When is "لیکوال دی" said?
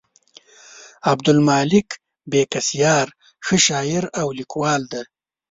4.39-5.01